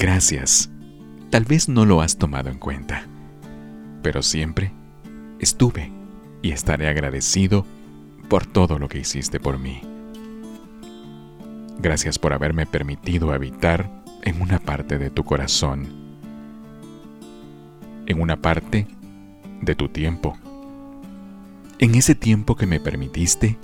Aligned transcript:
Gracias. 0.00 0.70
Tal 1.28 1.44
vez 1.44 1.68
no 1.68 1.84
lo 1.84 2.00
has 2.00 2.16
tomado 2.16 2.48
en 2.48 2.58
cuenta, 2.58 3.04
pero 4.02 4.22
siempre 4.22 4.72
estuve 5.40 5.92
y 6.40 6.52
estaré 6.52 6.88
agradecido 6.88 7.66
por 8.30 8.46
todo 8.46 8.78
lo 8.78 8.88
que 8.88 9.00
hiciste 9.00 9.38
por 9.38 9.58
mí. 9.58 9.82
Gracias 11.80 12.18
por 12.18 12.32
haberme 12.32 12.64
permitido 12.64 13.30
habitar 13.30 13.90
en 14.22 14.40
una 14.40 14.58
parte 14.58 14.96
de 14.96 15.10
tu 15.10 15.22
corazón, 15.22 15.86
en 18.06 18.22
una 18.22 18.36
parte 18.36 18.86
de 19.60 19.74
tu 19.74 19.90
tiempo. 19.90 20.38
En 21.78 21.94
ese 21.94 22.14
tiempo 22.14 22.56
que 22.56 22.64
me 22.64 22.80
permitiste, 22.80 23.58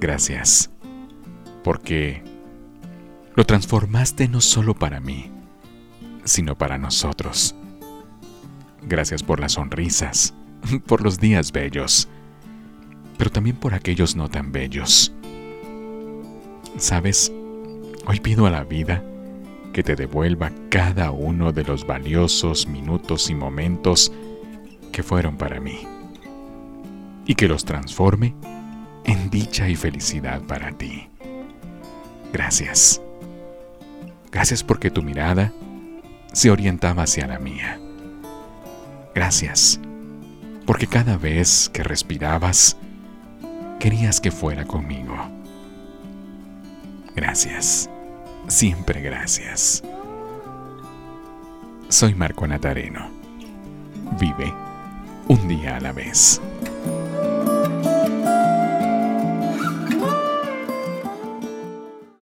gracias, 0.00 0.70
porque 1.64 2.22
lo 3.34 3.44
transformaste 3.44 4.28
no 4.28 4.40
solo 4.40 4.74
para 4.74 5.00
mí, 5.00 5.30
sino 6.24 6.56
para 6.56 6.78
nosotros. 6.78 7.54
Gracias 8.82 9.22
por 9.22 9.40
las 9.40 9.52
sonrisas, 9.52 10.34
por 10.86 11.02
los 11.02 11.18
días 11.18 11.52
bellos, 11.52 12.08
pero 13.18 13.30
también 13.30 13.56
por 13.56 13.74
aquellos 13.74 14.16
no 14.16 14.28
tan 14.28 14.52
bellos. 14.52 15.12
Sabes, 16.78 17.32
hoy 18.06 18.20
pido 18.20 18.46
a 18.46 18.50
la 18.50 18.64
vida 18.64 19.04
que 19.72 19.82
te 19.82 19.94
devuelva 19.94 20.50
cada 20.68 21.10
uno 21.10 21.52
de 21.52 21.64
los 21.64 21.86
valiosos 21.86 22.66
minutos 22.66 23.30
y 23.30 23.34
momentos 23.34 24.12
que 24.92 25.02
fueron 25.02 25.36
para 25.36 25.60
mí 25.60 25.86
y 27.26 27.34
que 27.34 27.46
los 27.46 27.64
transforme 27.64 28.34
en 29.04 29.30
dicha 29.30 29.68
y 29.68 29.76
felicidad 29.76 30.42
para 30.42 30.72
ti. 30.72 31.08
Gracias. 32.32 33.00
Gracias 34.30 34.62
porque 34.62 34.90
tu 34.90 35.02
mirada 35.02 35.52
se 36.32 36.50
orientaba 36.50 37.02
hacia 37.02 37.26
la 37.26 37.38
mía. 37.38 37.78
Gracias 39.14 39.80
porque 40.70 40.86
cada 40.86 41.16
vez 41.16 41.68
que 41.72 41.82
respirabas, 41.82 42.76
querías 43.80 44.20
que 44.20 44.30
fuera 44.30 44.64
conmigo. 44.64 45.16
Gracias, 47.16 47.90
siempre 48.46 49.00
gracias. 49.00 49.82
Soy 51.88 52.14
Marco 52.14 52.46
Natareno. 52.46 53.10
Vive 54.20 54.54
un 55.26 55.48
día 55.48 55.76
a 55.76 55.80
la 55.80 55.90
vez. 55.90 56.40